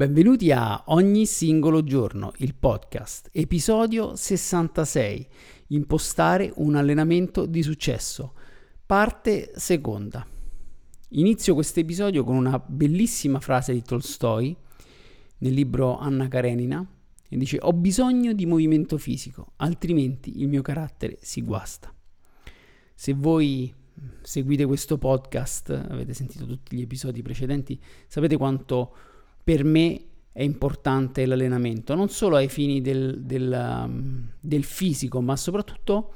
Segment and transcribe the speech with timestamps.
[0.00, 5.28] Benvenuti a Ogni singolo giorno, il podcast, episodio 66.
[5.66, 8.32] Impostare un allenamento di successo.
[8.86, 10.26] Parte seconda.
[11.10, 14.56] Inizio questo episodio con una bellissima frase di Tolstoi
[15.36, 16.82] nel libro Anna Karenina
[17.28, 21.94] e dice ho bisogno di movimento fisico, altrimenti il mio carattere si guasta.
[22.94, 23.70] Se voi
[24.22, 28.94] seguite questo podcast, avete sentito tutti gli episodi precedenti, sapete quanto
[29.50, 30.00] per me
[30.30, 36.12] è importante l'allenamento, non solo ai fini del, del, um, del fisico, ma soprattutto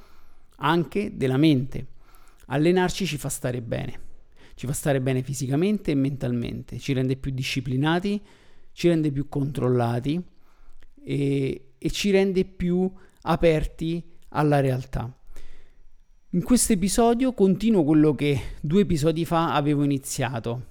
[0.59, 1.85] anche della mente.
[2.47, 4.01] Allenarci ci fa stare bene,
[4.55, 8.23] ci fa stare bene fisicamente e mentalmente, ci rende più disciplinati,
[8.71, 10.23] ci rende più controllati
[11.03, 12.89] e, e ci rende più
[13.23, 15.13] aperti alla realtà.
[16.31, 20.67] In questo episodio continuo quello che due episodi fa avevo iniziato,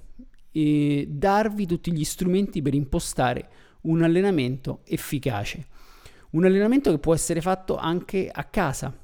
[0.53, 3.49] e darvi tutti gli strumenti per impostare
[3.81, 5.65] un allenamento efficace.
[6.31, 8.95] Un allenamento che può essere fatto anche a casa.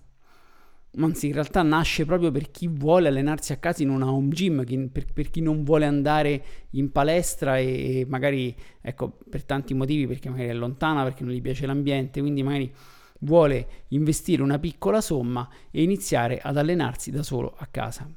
[1.00, 4.89] Anzi, in realtà nasce proprio per chi vuole allenarsi a casa in una home gym,
[4.92, 10.08] per, per chi non vuole andare in palestra e, e magari, ecco, per tanti motivi,
[10.08, 12.73] perché magari è lontana, perché non gli piace l'ambiente, quindi magari
[13.20, 18.09] vuole investire una piccola somma e iniziare ad allenarsi da solo a casa.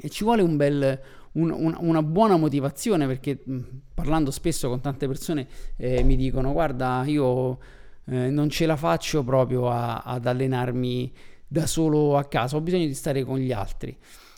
[0.00, 1.00] E ci vuole un bel,
[1.32, 3.58] un, un, una buona motivazione perché mh,
[3.94, 7.58] parlando spesso con tante persone eh, mi dicono guarda io
[8.06, 11.12] eh, non ce la faccio proprio a, ad allenarmi
[11.46, 13.94] da solo a casa, ho bisogno di stare con gli altri.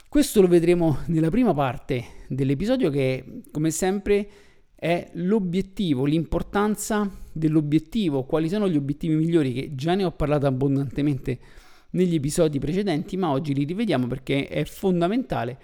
[0.09, 4.29] Questo lo vedremo nella prima parte dell'episodio che come sempre
[4.75, 11.39] è l'obiettivo, l'importanza dell'obiettivo, quali sono gli obiettivi migliori che già ne ho parlato abbondantemente
[11.91, 15.59] negli episodi precedenti, ma oggi li rivediamo perché è fondamentale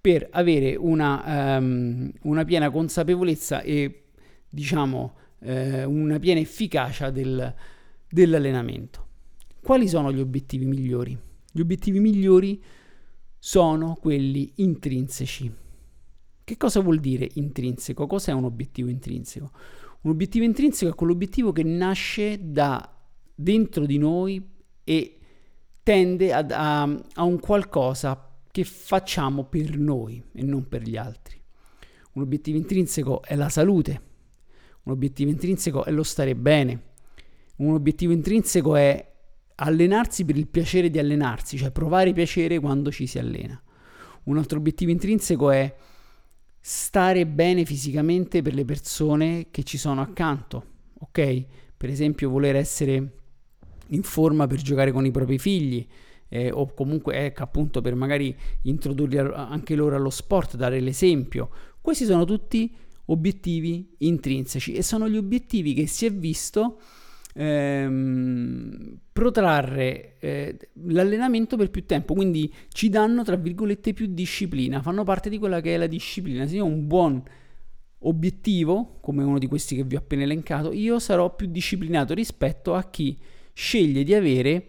[0.00, 4.04] per avere una, um, una piena consapevolezza e
[4.48, 7.54] diciamo eh, una piena efficacia del,
[8.08, 9.06] dell'allenamento.
[9.60, 11.18] Quali sono gli obiettivi migliori?
[11.50, 12.62] Gli obiettivi migliori
[13.38, 15.52] sono quelli intrinseci.
[16.44, 18.06] Che cosa vuol dire intrinseco?
[18.06, 19.50] Cos'è un obiettivo intrinseco?
[20.00, 22.96] Un obiettivo intrinseco è quell'obiettivo che nasce da
[23.34, 24.42] dentro di noi
[24.84, 25.18] e
[25.82, 28.27] tende ad, a, a un qualcosa
[28.58, 31.40] che facciamo per noi e non per gli altri.
[32.14, 34.02] Un obiettivo intrinseco è la salute,
[34.82, 36.82] un obiettivo intrinseco è lo stare bene,
[37.58, 39.12] un obiettivo intrinseco è
[39.54, 43.62] allenarsi per il piacere di allenarsi, cioè provare piacere quando ci si allena.
[44.24, 45.72] Un altro obiettivo intrinseco è
[46.60, 50.64] stare bene fisicamente per le persone che ci sono accanto,
[50.98, 51.44] ok?
[51.76, 53.18] Per esempio voler essere
[53.86, 55.86] in forma per giocare con i propri figli,
[56.28, 61.50] eh, o comunque ecco appunto per magari introdurli anche loro allo sport, dare l'esempio.
[61.80, 62.74] Questi sono tutti
[63.06, 66.78] obiettivi intrinseci e sono gli obiettivi che si è visto
[67.34, 75.04] ehm, protrarre eh, l'allenamento per più tempo, quindi ci danno tra virgolette più disciplina, fanno
[75.04, 76.46] parte di quella che è la disciplina.
[76.46, 77.22] Se io ho un buon
[78.00, 82.74] obiettivo, come uno di questi che vi ho appena elencato, io sarò più disciplinato rispetto
[82.74, 83.16] a chi
[83.52, 84.68] sceglie di avere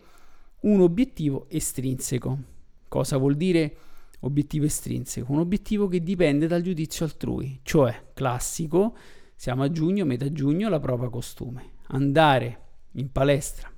[0.62, 2.38] un obiettivo estrinseco.
[2.88, 3.76] Cosa vuol dire
[4.22, 5.32] obiettivo estrinseco?
[5.32, 8.96] Un obiettivo che dipende dal giudizio altrui, cioè classico,
[9.36, 11.78] siamo a giugno, metà giugno, la prova costume.
[11.88, 13.72] Andare in palestra,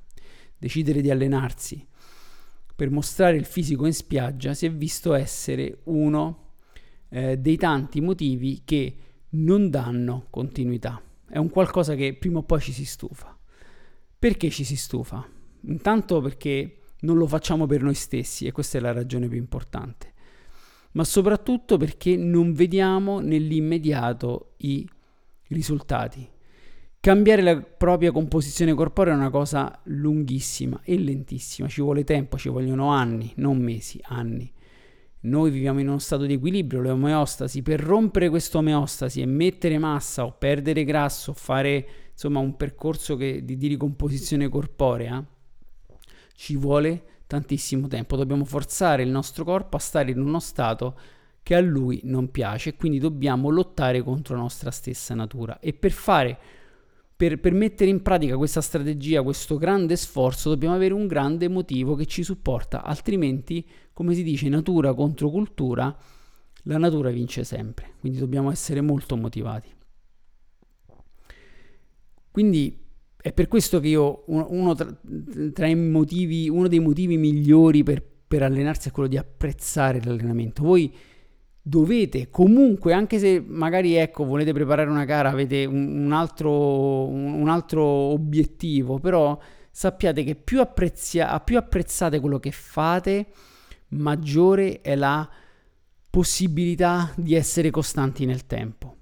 [0.57, 1.87] decidere di allenarsi
[2.81, 6.53] per mostrare il fisico in spiaggia si è visto essere uno
[7.09, 8.95] eh, dei tanti motivi che
[9.33, 10.99] non danno continuità.
[11.29, 13.37] È un qualcosa che prima o poi ci si stufa.
[14.17, 15.23] Perché ci si stufa?
[15.65, 20.13] Intanto perché non lo facciamo per noi stessi e questa è la ragione più importante,
[20.93, 24.87] ma soprattutto perché non vediamo nell'immediato i
[25.47, 26.27] risultati.
[26.99, 32.49] Cambiare la propria composizione corporea è una cosa lunghissima e lentissima, ci vuole tempo, ci
[32.49, 34.51] vogliono anni, non mesi, anni.
[35.21, 40.25] Noi viviamo in uno stato di equilibrio, l'omeostasi, per rompere questa omeostasi e mettere massa
[40.25, 45.23] o perdere grasso fare insomma un percorso che, di, di ricomposizione corporea,
[46.35, 50.97] ci vuole tantissimo tempo, dobbiamo forzare il nostro corpo a stare in uno stato
[51.43, 55.59] che a lui non piace, quindi dobbiamo lottare contro la nostra stessa natura.
[55.59, 56.37] E per fare,
[57.15, 61.95] per, per mettere in pratica questa strategia, questo grande sforzo, dobbiamo avere un grande motivo
[61.95, 65.97] che ci supporta, altrimenti, come si dice, natura contro cultura,
[66.63, 69.73] la natura vince sempre, quindi dobbiamo essere molto motivati.
[72.29, 72.80] Quindi
[73.21, 74.91] è per questo che io, uno, tra,
[75.53, 80.63] tra motivi, uno dei motivi migliori per, per allenarsi è quello di apprezzare l'allenamento.
[80.63, 80.91] Voi
[81.61, 87.47] dovete comunque, anche se magari ecco, volete preparare una gara, avete un, un, altro, un,
[87.47, 89.39] altro, obiettivo, però
[89.69, 93.27] sappiate che più, apprezzia, più apprezzate quello che fate,
[93.89, 95.29] maggiore è la
[96.09, 98.95] possibilità di essere costanti nel tempo.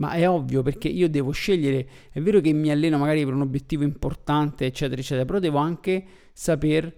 [0.00, 3.42] Ma è ovvio perché io devo scegliere, è vero che mi alleno magari per un
[3.42, 6.96] obiettivo importante, eccetera, eccetera, però devo anche saper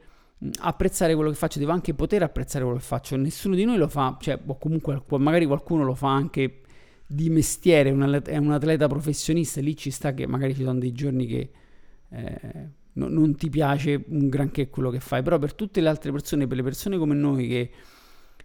[0.60, 3.16] apprezzare quello che faccio, devo anche poter apprezzare quello che faccio.
[3.16, 6.60] Nessuno di noi lo fa, cioè, o comunque magari qualcuno lo fa anche
[7.04, 11.26] di mestiere, è un atleta professionista, lì ci sta che magari ci sono dei giorni
[11.26, 11.50] che
[12.08, 16.12] eh, no, non ti piace un granché quello che fai, però per tutte le altre
[16.12, 17.70] persone, per le persone come noi che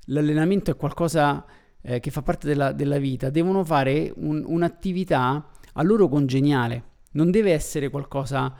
[0.05, 1.45] l'allenamento è qualcosa
[1.87, 7.31] eh, che fa parte della, della, vita, devono fare un, un'attività a loro congeniale, non
[7.31, 8.53] deve essere qualcosa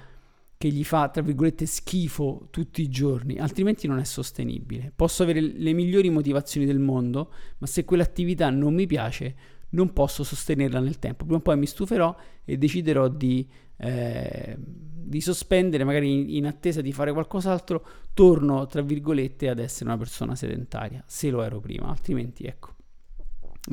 [0.56, 4.94] che gli fa, tra virgolette, schifo tutti i giorni, altrimenti non è sostenibile.
[4.96, 9.36] Posso avere le migliori motivazioni del mondo, ma se quell'attività non mi piace,
[9.72, 11.26] non posso sostenerla nel tempo.
[11.26, 12.16] Prima o poi mi stuferò
[12.46, 13.46] e deciderò di,
[13.76, 19.90] eh, di sospendere, magari in, in, attesa di fare qualcos'altro, torno, tra virgolette, ad essere
[19.90, 22.77] una persona sedentaria, se lo ero prima, altrimenti ecco,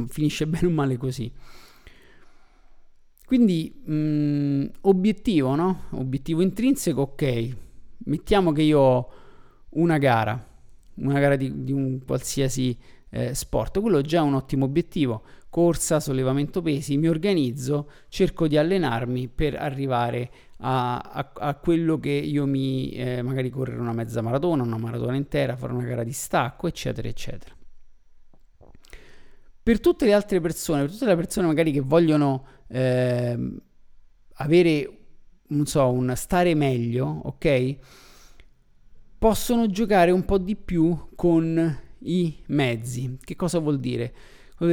[0.08, 1.32] finisce bene o male così.
[3.24, 5.84] Quindi, mh, mm, obiettivo, no?
[5.90, 7.56] Obiettivo intrinseco, ok.
[8.06, 9.12] Mettiamo che io ho
[9.70, 10.46] una gara,
[10.96, 12.76] una gara di, di un qualsiasi
[13.10, 15.22] eh, sport, quello già è un ottimo obiettivo.
[15.48, 22.10] Corsa, sollevamento pesi, mi organizzo, cerco di allenarmi per arrivare a, a, a quello che
[22.10, 26.12] io mi, eh, magari correre una mezza maratona, una maratona intera, fare una gara di
[26.12, 27.54] stacco, eccetera, eccetera.
[29.64, 33.34] Per tutte le altre persone, per tutte le persone magari che vogliono eh,
[34.34, 34.98] avere,
[35.46, 37.76] non so, un stare meglio, ok?
[39.16, 43.16] Possono giocare un po' di più con i mezzi.
[43.18, 44.14] Che cosa vuol dire?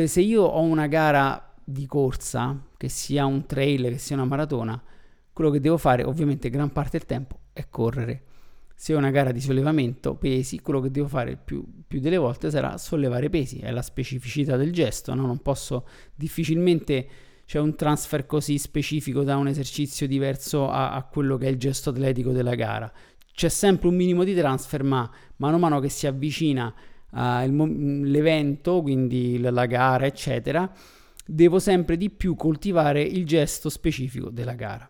[0.08, 4.84] Se io ho una gara di corsa, che sia un trail, che sia una maratona,
[5.32, 8.24] quello che devo fare ovviamente gran parte del tempo è correre
[8.82, 12.50] se è una gara di sollevamento pesi, quello che devo fare più, più, delle volte
[12.50, 15.28] sarà sollevare pesi, è la specificità del gesto, no?
[15.28, 17.08] non posso difficilmente
[17.46, 21.58] c'è un transfer così specifico da un esercizio diverso a, a, quello che è il
[21.58, 22.92] gesto atletico della gara.
[23.32, 26.74] C'è sempre un minimo di transfer, ma mano a mano che si avvicina
[27.12, 30.68] uh, il, l'evento, quindi la gara, eccetera,
[31.24, 34.90] devo sempre di più coltivare il gesto specifico della gara.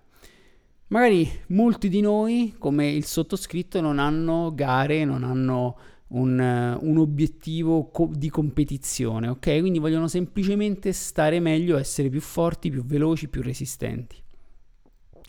[0.92, 5.78] Magari molti di noi, come il sottoscritto, non hanno gare, non hanno
[6.08, 9.60] un, un obiettivo co- di competizione, ok?
[9.60, 14.18] Quindi vogliono semplicemente stare meglio, essere più forti, più veloci, più resistenti.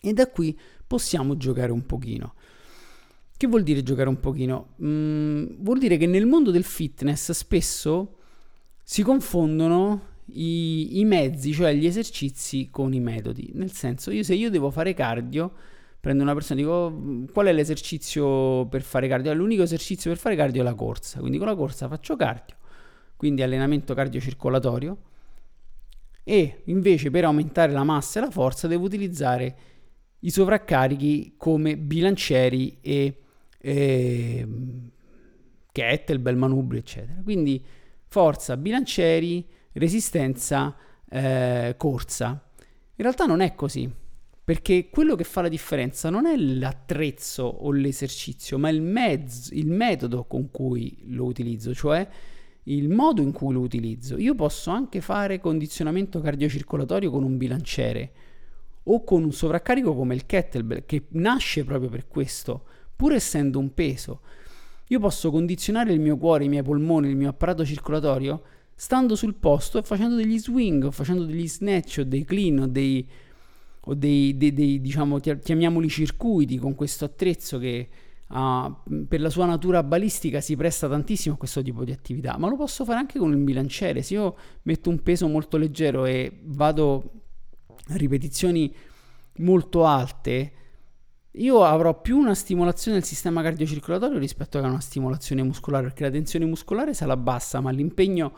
[0.01, 2.35] E da qui possiamo giocare un pochino.
[3.37, 4.75] Che vuol dire giocare un pochino?
[4.83, 8.17] Mm, vuol dire che nel mondo del fitness spesso
[8.83, 13.51] si confondono i, i, mezzi, cioè gli esercizi con i metodi.
[13.55, 15.53] Nel senso, io se io devo fare cardio,
[16.01, 19.33] prendo una persona e dico qual è l'esercizio per fare cardio?
[19.35, 22.57] L'unico esercizio per fare cardio è la corsa, quindi con la corsa faccio cardio,
[23.17, 24.97] quindi allenamento cardiocircolatorio
[26.25, 29.57] e invece per aumentare la massa e la forza devo utilizzare
[30.21, 33.23] i sovraccarichi come bilancieri e,
[33.59, 34.49] e
[35.73, 37.21] kettlebell, manubri, eccetera.
[37.23, 37.63] Quindi
[38.07, 40.77] forza, bilancieri, resistenza,
[41.09, 42.29] eh, corsa.
[42.95, 43.91] In realtà non è così,
[44.45, 49.71] perché quello che fa la differenza non è l'attrezzo o l'esercizio, ma il, mezzo, il
[49.71, 52.07] metodo con cui lo utilizzo, cioè
[52.65, 54.19] il modo in cui lo utilizzo.
[54.19, 58.13] Io posso anche fare condizionamento cardiocircolatorio con un bilanciere
[58.85, 62.65] o con un sovraccarico come il kettlebell, che nasce proprio per questo,
[62.97, 64.21] pur essendo un peso.
[64.89, 68.43] Io posso condizionare il mio cuore, i miei polmoni, il mio apparato circolatorio
[68.83, 72.67] stando sul posto e facendo degli swing, o facendo degli snatch, o dei clean, o
[72.67, 73.09] dei,
[73.79, 77.89] o dei, dei, dei diciamo, chiamiamoli circuiti con questo attrezzo che
[78.27, 82.49] uh, per la sua natura balistica si presta tantissimo a questo tipo di attività, ma
[82.49, 84.03] lo posso fare anche con il bilanciere.
[84.03, 87.13] Se io metto un peso molto leggero e vado
[87.87, 88.75] a ripetizioni
[89.37, 90.53] molto alte,
[91.31, 96.11] io avrò più una stimolazione del sistema cardiocircolatorio rispetto a una stimolazione muscolare, perché la
[96.11, 98.33] tensione muscolare sarà bassa, ma l'impegno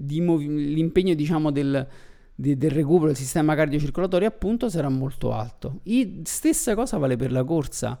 [0.00, 1.86] di mov- l'impegno diciamo del,
[2.34, 5.80] de- del recupero del sistema cardiocircolatorio appunto sarà molto alto.
[5.84, 8.00] I- stessa cosa vale per la corsa.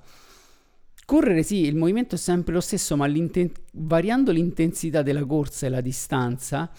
[1.04, 5.68] Correre sì, il movimento è sempre lo stesso, ma l'inten- variando l'intensità della corsa e
[5.68, 6.70] la distanza,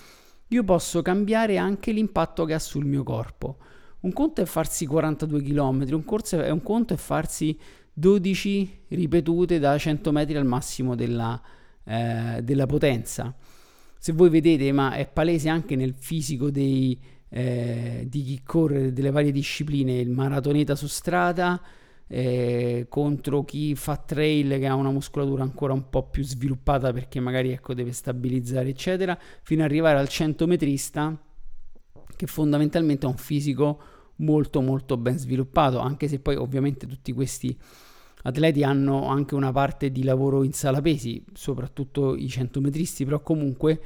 [0.48, 3.58] io posso cambiare anche l'impatto che ha sul mio corpo.
[4.02, 7.58] Un conto è farsi 42 km, un, corso è, un conto è farsi
[7.94, 11.40] 12 ripetute da 100 metri al massimo della,
[11.84, 13.36] eh, della potenza.
[14.04, 19.12] Se voi vedete, ma è palese anche nel fisico dei, eh, di chi corre delle
[19.12, 21.62] varie discipline, il maratoneta su strada
[22.08, 27.20] eh, contro chi fa trail che ha una muscolatura ancora un po' più sviluppata perché
[27.20, 31.16] magari ecco, deve stabilizzare eccetera, fino ad arrivare al 100 metrista
[32.16, 33.84] che fondamentalmente ha un fisico
[34.16, 37.56] molto molto ben sviluppato, anche se poi ovviamente tutti questi
[38.24, 43.82] atleti hanno anche una parte di lavoro in sala pesi, soprattutto i centometristi, però comunque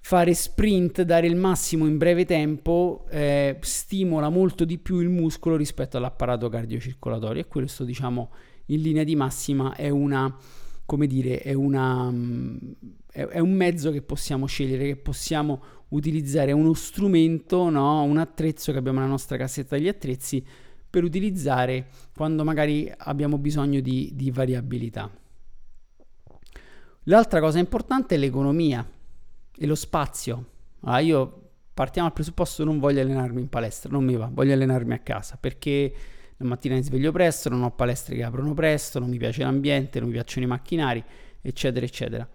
[0.00, 5.56] fare sprint, dare il massimo in breve tempo, eh, stimola molto di più il muscolo
[5.56, 8.30] rispetto all'apparato cardiocircolatorio e questo diciamo
[8.66, 10.36] in linea di massima è una
[10.84, 12.12] come dire, è, una,
[13.10, 18.02] è, un mezzo che possiamo scegliere, che possiamo utilizzare, uno strumento, no?
[18.02, 20.44] un attrezzo che abbiamo nella nostra cassetta degli attrezzi
[20.92, 25.10] per utilizzare quando magari abbiamo bisogno di, di variabilità.
[27.04, 28.86] L'altra cosa importante è l'economia
[29.56, 30.50] e lo spazio.
[30.82, 34.92] Allora io partiamo dal presupposto non voglio allenarmi in palestra, non mi va, voglio allenarmi
[34.92, 35.94] a casa perché
[36.36, 39.98] la mattina mi sveglio presto, non ho palestre che aprono presto, non mi piace l'ambiente,
[39.98, 41.02] non mi piacciono i macchinari,
[41.40, 42.28] eccetera, eccetera.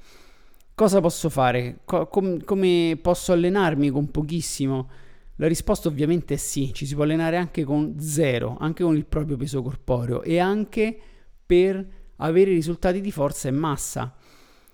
[0.73, 1.81] Cosa posso fare?
[1.85, 4.89] Co- com- come posso allenarmi con pochissimo?
[5.37, 9.05] La risposta ovviamente è sì, ci si può allenare anche con zero, anche con il
[9.05, 10.97] proprio peso corporeo e anche
[11.45, 11.85] per
[12.17, 14.15] avere risultati di forza e massa.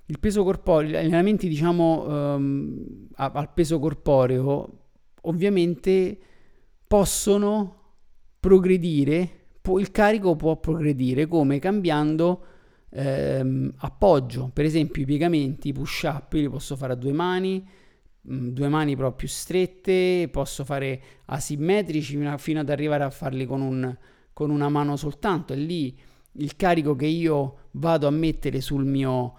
[0.05, 4.79] Il peso corporeo, gli allenamenti diciamo um, al peso corporeo
[5.21, 6.17] ovviamente
[6.87, 7.81] possono
[8.39, 9.29] progredire,
[9.61, 12.45] può, il carico può progredire come cambiando
[12.89, 17.65] ehm, appoggio, per esempio i piegamenti, i push up li posso fare a due mani,
[18.25, 23.95] due mani però più strette, posso fare asimmetrici fino, ad arrivare a farli con, un,
[24.31, 25.97] con una mano soltanto e lì
[26.37, 29.35] il carico che io vado a mettere sul mio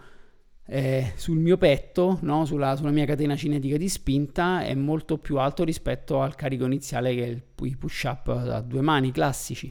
[0.67, 2.47] eh, sul mio petto, no?
[2.47, 7.15] sulla, sulla, mia catena cinetica di spinta, è molto più alto rispetto al carico iniziale
[7.15, 9.71] che è il, i push up a due mani classici.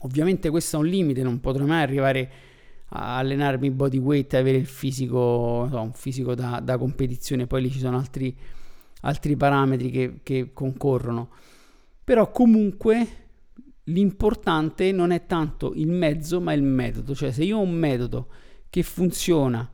[0.00, 2.47] Ovviamente questo è un limite, non potrò mai arrivare a
[2.90, 7.78] allenarmi body weight avere il fisico, no, un fisico da, da, competizione, poi lì ci
[7.78, 8.34] sono altri,
[9.02, 11.30] altri parametri che, che concorrono.
[12.02, 13.06] Però comunque
[13.84, 18.28] l'importante non è tanto il mezzo ma il metodo, cioè se io ho un metodo
[18.70, 19.68] che funziona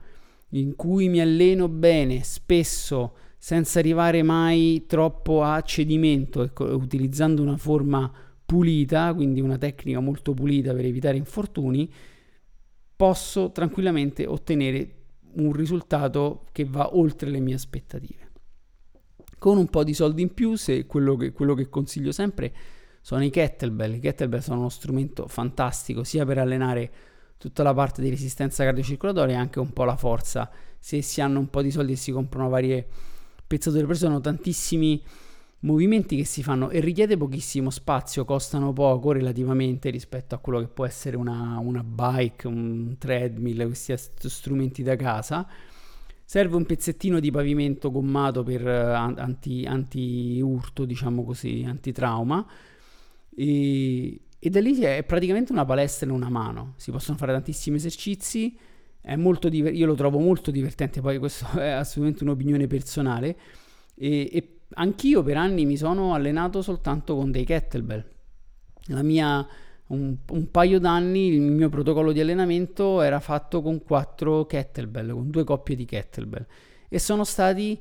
[0.50, 7.56] in cui mi alleno bene, spesso, senza arrivare mai troppo a cedimento, ecco, utilizzando una
[7.56, 8.10] forma
[8.44, 11.90] pulita, quindi una tecnica molto pulita per evitare infortuni,
[12.96, 14.94] posso tranquillamente ottenere
[15.34, 18.30] un risultato che va oltre le mie aspettative.
[19.38, 22.52] Con un po' di soldi in più, se quello che, quello che consiglio sempre
[23.00, 23.94] sono i kettlebell.
[23.94, 26.92] I kettlebell sono uno strumento fantastico sia per allenare
[27.36, 30.50] tutta la parte di resistenza cardiocircolatoria e anche un po' la forza.
[30.78, 32.86] Se si hanno un po' di soldi e si comprano varie
[33.46, 35.02] pezzature, perché sono tantissimi
[35.64, 40.68] movimenti che si fanno e richiede pochissimo spazio, costano poco relativamente rispetto a quello che
[40.68, 43.94] può essere una, una bike, un treadmill, questi
[44.28, 45.46] strumenti da casa.
[46.26, 52.46] Serve un pezzettino di pavimento gommato per eh, anti, anti-urto, diciamo così, antitrauma.
[53.34, 56.74] E, e da lì è praticamente una palestra in una mano.
[56.76, 58.56] Si possono fare tantissimi esercizi.
[59.00, 63.36] È molto diver- io lo trovo molto divertente, poi questo è assolutamente un'opinione personale.
[63.94, 68.04] E, e anch'io per anni mi sono allenato soltanto con dei kettlebell.
[68.88, 69.46] La mia,
[69.88, 75.30] un, un, paio d'anni il mio protocollo di allenamento era fatto con quattro kettlebell, con
[75.30, 76.46] due coppie di kettlebell.
[76.88, 77.80] E sono stati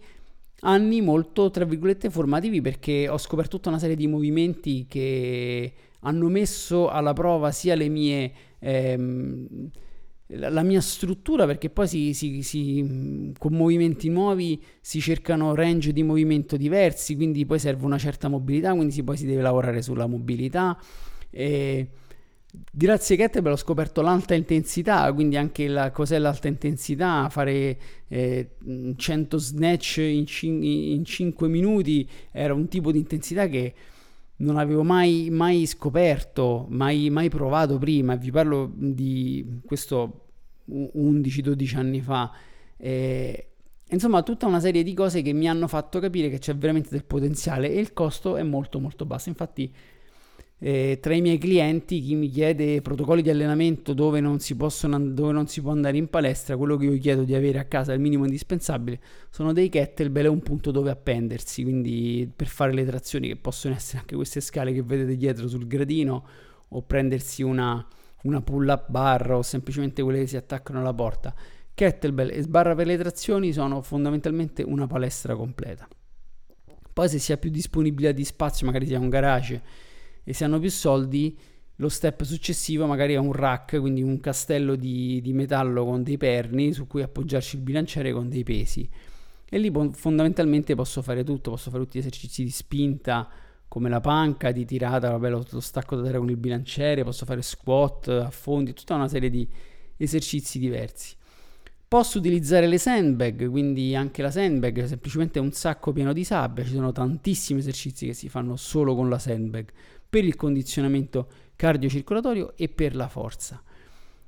[0.62, 6.28] anni molto, tra virgolette, formativi perché ho scoperto tutta una serie di movimenti che hanno
[6.30, 8.34] messo alla prova sia le mie...
[8.60, 9.70] Ehm,
[10.36, 16.04] la mia struttura perché poi si, si, si, con movimenti nuovi si cercano range di
[16.04, 20.08] movimento diversi quindi poi serve una certa mobilità quindi si, poi si deve lavorare sulla
[20.08, 20.78] mobilità
[21.30, 21.88] e
[22.72, 28.50] grazie a Kettlebell ho scoperto l'alta intensità quindi anche la, cos'è l'alta intensità fare eh,
[28.96, 33.74] 100 snatch in, cin- in 5 minuti era un tipo di intensità che
[34.38, 38.16] non avevo mai, mai scoperto, mai, mai, provato prima.
[38.16, 40.23] Vi parlo di questo
[40.70, 42.32] 11-12 anni fa.
[42.78, 43.48] Eh,
[43.94, 47.04] Insomma, tutta una serie di cose che mi hanno fatto capire che c'è veramente del
[47.04, 49.30] potenziale e il costo è molto molto basso.
[49.30, 49.72] Infatti,
[50.58, 55.32] eh, tra i miei clienti, chi mi chiede protocolli di allenamento dove non, possono, dove
[55.32, 58.00] non, si può andare in palestra, quello che io chiedo di avere a casa il
[58.00, 63.28] minimo indispensabile sono dei kettlebell e un punto dove appendersi, quindi per fare le trazioni
[63.28, 66.26] che possono essere anche queste scale che vedete dietro sul gradino
[66.70, 67.86] o prendersi una,
[68.24, 71.34] una pull-up bar o semplicemente quelle che si attaccano alla porta
[71.74, 75.88] kettlebell e sbarra per le trazioni sono fondamentalmente una palestra completa.
[76.94, 79.62] Poi se si ha più disponibilità di spazio, magari si ha un garage
[80.24, 81.36] e si hanno più soldi,
[81.78, 86.18] lo step successivo magari è un rack, quindi un castello di, di metallo con dei
[86.18, 88.88] perni su cui appoggiarci il bilanciere con dei pesi.
[89.50, 93.28] E lì fondamentalmente posso fare tutto, posso fare tutti gli esercizi di spinta,
[93.74, 97.42] come la panca, di tirata, vabbè, lo, stacco da terra con il bilanciere, posso fare
[97.42, 99.50] squat, affondi, tutta una serie di
[99.98, 101.16] esercizi diversi.
[101.88, 106.74] Posso utilizzare le sandbag, quindi anche la sandbag semplicemente un sacco pieno di sabbia, ci
[106.74, 109.68] sono tantissimi esercizi che si fanno solo con la sandbag
[110.08, 113.60] per il condizionamento cardiocircolatorio e per la forza.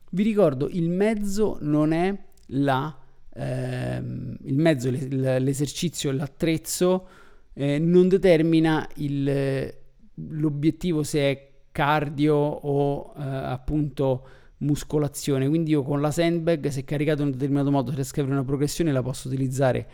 [0.10, 2.98] Vi ricordo, il mezzo non è la,
[3.32, 7.08] ehm, il mezzo, l'esercizio, l'attrezzo
[7.56, 9.74] eh, non determina il,
[10.14, 15.48] l'obiettivo se è cardio o eh, appunto muscolazione.
[15.48, 18.92] Quindi io con la sandbag, se caricato in un determinato modo, se riesco una progressione,
[18.92, 19.88] la posso utilizzare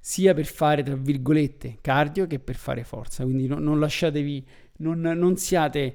[0.00, 3.24] sia per fare, tra virgolette, cardio che per fare forza.
[3.24, 4.46] Quindi no, non lasciatevi,
[4.78, 5.94] non, non, siate,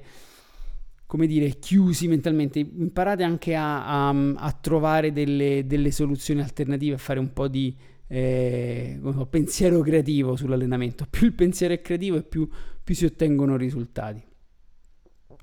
[1.06, 2.60] come dire, chiusi mentalmente.
[2.60, 7.76] Imparate anche a, a, a trovare delle, delle, soluzioni alternative, a fare un po' di
[8.08, 11.06] eh, pensiero creativo sull'allenamento.
[11.08, 12.48] Più il pensiero è creativo e più,
[12.82, 14.22] più si ottengono risultati.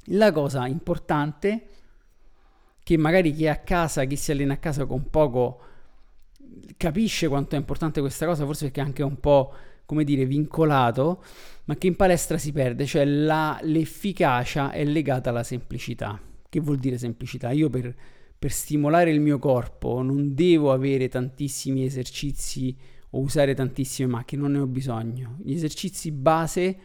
[0.08, 1.68] La cosa importante
[2.84, 5.62] che magari chi è a casa, chi si allena a casa con poco,
[6.76, 9.54] capisce quanto è importante questa cosa, forse perché è anche un po',
[9.86, 11.24] come dire, vincolato,
[11.66, 16.20] ma che in palestra si perde, cioè la, l'efficacia è legata alla semplicità.
[16.50, 17.52] Che vuol dire semplicità?
[17.52, 17.96] Io per,
[18.44, 22.76] per stimolare il mio corpo non devo avere tantissimi esercizi
[23.12, 25.38] o usare tantissime macchine, non ne ho bisogno.
[25.42, 26.78] Gli esercizi base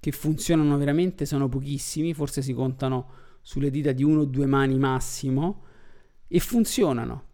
[0.00, 3.10] che funzionano veramente sono pochissimi, forse si contano
[3.42, 5.64] sulle dita di uno o due mani massimo
[6.28, 7.24] e funzionano.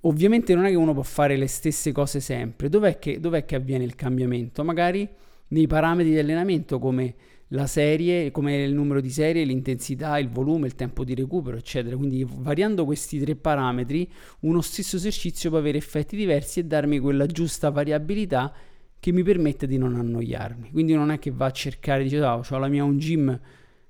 [0.00, 2.68] Ovviamente non è che uno può fare le stesse cose sempre.
[2.68, 4.64] Dov'è che, dov'è che avviene il cambiamento?
[4.64, 5.08] Magari
[5.50, 7.14] nei parametri di allenamento come
[7.48, 11.96] la serie, come il numero di serie, l'intensità, il volume, il tempo di recupero, eccetera.
[11.96, 17.26] Quindi variando questi tre parametri, uno stesso esercizio può avere effetti diversi e darmi quella
[17.26, 18.52] giusta variabilità
[18.98, 20.70] che mi permette di non annoiarmi.
[20.72, 23.40] Quindi non è che va a cercare, dice, oh, ho la mia un gym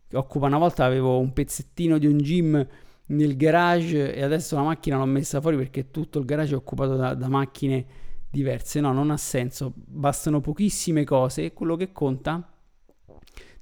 [0.09, 2.67] che occupa una volta avevo un pezzettino di un gym
[3.09, 6.97] nel garage e adesso la macchina l'ho messa fuori perché tutto il garage è occupato
[6.97, 7.87] da, da macchine
[8.29, 8.81] diverse.
[8.81, 12.51] No, non ha senso, bastano pochissime cose e quello che conta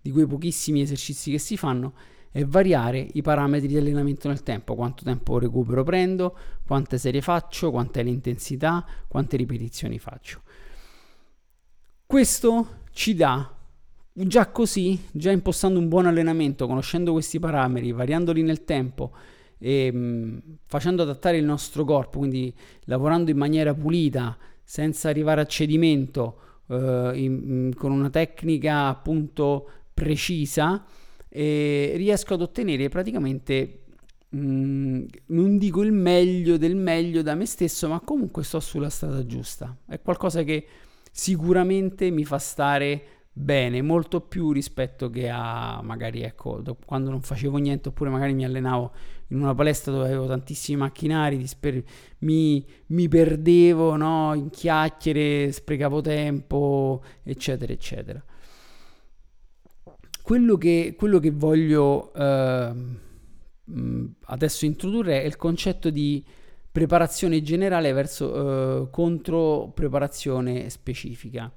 [0.05, 1.95] di quei pochissimi esercizi che si fanno
[2.31, 6.37] è variare i parametri di allenamento nel tempo, quanto tempo recupero prendo,
[6.67, 10.43] quante serie faccio, quanta è l'intensità, quante ripetizioni faccio.
[12.05, 13.51] Questo ci dà
[14.17, 19.11] Già così, già impostando un buon allenamento, conoscendo questi parametri, variandoli nel tempo
[19.59, 25.40] e mh, mm, facendo adattare il nostro corpo, quindi lavorando in maniera pulita, senza arrivare
[25.40, 26.38] a cedimento,
[26.69, 30.85] eh, in, in, con una tecnica appunto precisa,
[31.28, 33.85] eh, riesco ad ottenere praticamente
[34.35, 39.24] mm, non dico il meglio del meglio da me stesso, ma comunque sto sulla strada
[39.24, 39.76] giusta.
[39.87, 40.66] È qualcosa che
[41.11, 43.02] sicuramente mi fa stare
[43.37, 48.44] bene, molto più rispetto che a magari ecco, quando non facevo niente oppure magari mi
[48.44, 48.92] allenavo
[49.28, 51.85] in una palestra dove avevo tantissimi macchinari, disper-
[52.18, 54.35] mi, mi, perdevo no?
[54.35, 58.22] in chiacchiere, sprecavo tempo, eccetera, eccetera.
[60.24, 62.72] Quello che, quello che voglio eh,
[64.24, 66.24] adesso introdurre è il concetto di
[66.72, 71.52] preparazione generale verso eh, contro preparazione specifica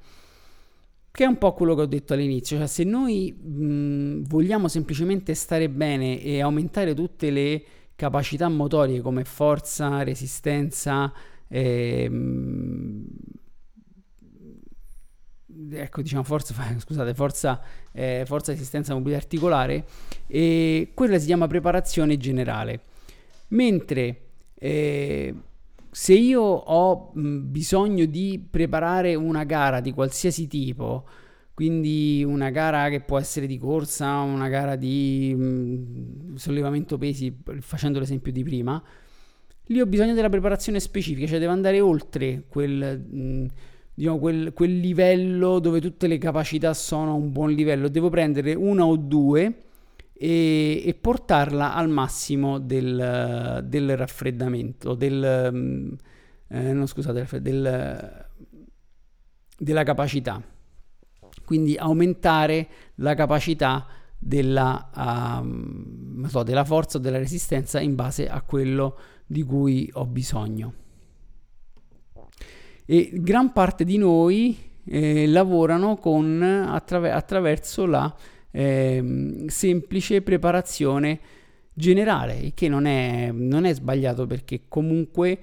[1.10, 5.34] che è un po' quello che ho detto all'inizio, cioè se noi mh, vogliamo semplicemente
[5.34, 7.64] stare bene e aumentare tutte le
[7.96, 11.12] capacità motorie come forza, resistenza,
[11.48, 12.97] ehm,
[15.72, 19.86] ecco diciamo forza, scusate, forza, eh, forza, resistenza, mobilità articolare,
[20.28, 22.82] e quella si chiama preparazione generale.
[23.50, 24.22] Mentre
[24.56, 25.34] eh,
[25.90, 31.06] se io ho bisogno di preparare una gara di qualsiasi tipo,
[31.54, 37.98] quindi una gara che può essere di corsa, una gara di mh, sollevamento pesi, facendo
[37.98, 38.80] l'esempio di prima,
[39.64, 43.46] lì ho bisogno della preparazione specifica, cioè devo andare oltre quel, mh,
[43.98, 48.54] diciamo, quel, quel livello dove tutte le capacità sono a un buon livello, devo prendere
[48.54, 49.64] una o due
[50.14, 55.94] e, e portarla al massimo del, del raffreddamento, del, mm,
[56.50, 58.28] eh, no, scusate, del,
[59.58, 60.44] della capacità.
[61.44, 63.88] Quindi aumentare la capacità
[64.20, 70.06] della, uh, so, della forza o della resistenza in base a quello di cui ho
[70.06, 70.86] bisogno.
[72.90, 78.16] E gran parte di noi eh, lavorano con, attraver- attraverso la
[78.50, 81.20] eh, semplice preparazione
[81.74, 85.38] generale, il che non è, non è sbagliato perché comunque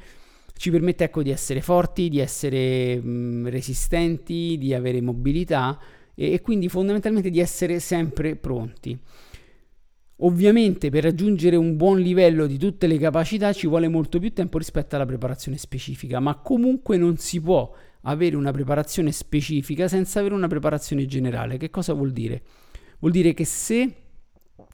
[0.57, 5.79] ci permette ecco, di essere forti, di essere mh, resistenti, di avere mobilità
[6.15, 8.99] e, e quindi fondamentalmente di essere sempre pronti.
[10.19, 14.59] Ovviamente per raggiungere un buon livello di tutte le capacità ci vuole molto più tempo
[14.59, 20.35] rispetto alla preparazione specifica, ma comunque non si può avere una preparazione specifica senza avere
[20.35, 21.57] una preparazione generale.
[21.57, 22.43] Che cosa vuol dire?
[23.01, 23.95] Vuol dire che se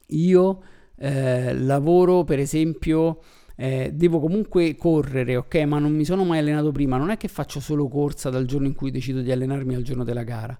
[0.08, 0.62] io
[0.96, 3.20] eh, lavoro, per esempio,
[3.56, 7.28] eh, devo comunque correre, ok, ma non mi sono mai allenato prima, non è che
[7.28, 10.56] faccio solo corsa dal giorno in cui decido di allenarmi al giorno della gara.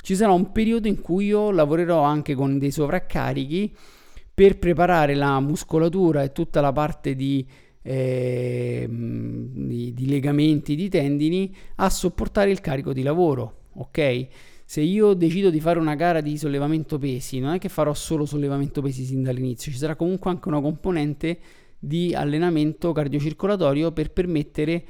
[0.00, 3.74] Ci sarà un periodo in cui io lavorerò anche con dei sovraccarichi
[4.34, 7.46] per preparare la muscolatura e tutta la parte di,
[7.82, 14.28] eh, di, di legamenti, di tendini a sopportare il carico di lavoro, ok?
[14.66, 18.24] se io decido di fare una gara di sollevamento pesi, non è che farò solo
[18.24, 21.38] sollevamento pesi sin dall'inizio, ci sarà comunque anche una componente
[21.78, 24.84] di allenamento cardiocircolatorio per permettere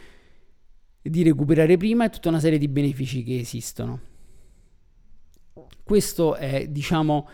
[1.03, 4.01] di recuperare prima e tutta una serie di benefici che esistono.
[5.83, 7.29] Questo è, diciamo,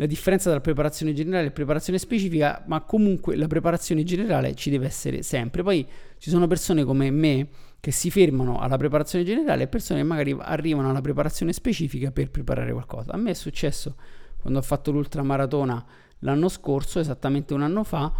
[0.00, 4.86] la differenza tra preparazione generale e preparazione specifica, ma comunque la preparazione generale ci deve
[4.86, 5.62] essere sempre.
[5.62, 5.86] Poi
[6.16, 7.48] ci sono persone come me
[7.80, 12.30] che si fermano alla preparazione generale e persone che magari arrivano alla preparazione specifica per
[12.30, 13.12] preparare qualcosa.
[13.12, 13.96] A me è successo
[14.40, 15.86] quando ho fatto l'ultramaratona
[16.20, 18.10] l'anno scorso, esattamente un anno fa,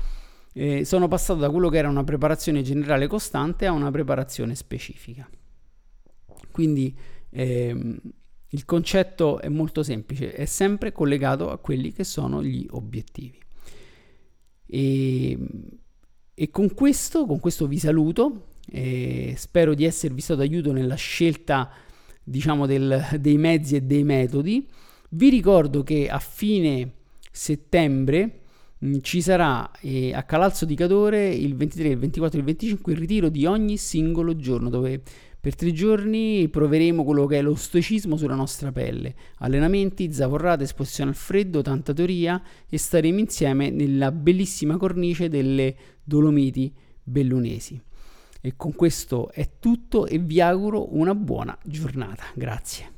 [0.52, 5.26] eh, sono passato da quello che era una preparazione generale costante a una preparazione specifica.
[6.52, 6.94] Quindi
[7.30, 7.98] ehm,
[8.50, 13.38] il concetto è molto semplice, è sempre collegato a quelli che sono gli obiettivi.
[14.66, 15.38] E,
[16.34, 21.70] e con questo, con questo vi saluto, e spero di esservi stato d'aiuto nella scelta
[22.22, 24.66] diciamo del, dei mezzi e dei metodi.
[25.10, 26.92] Vi ricordo che a fine
[27.30, 28.40] settembre
[28.78, 32.92] mh, ci sarà eh, a Calalzo di Cadore il 23, il 24 e il 25
[32.92, 35.02] il ritiro di ogni singolo giorno dove
[35.40, 41.10] per tre giorni proveremo quello che è lo stoicismo sulla nostra pelle, allenamenti, zavorrate, esposizione
[41.10, 45.74] al freddo, tanta teoria e staremo insieme nella bellissima cornice delle
[46.04, 46.72] Dolomiti
[47.02, 47.80] bellunesi.
[48.42, 52.24] E con questo è tutto e vi auguro una buona giornata.
[52.34, 52.88] Grazie.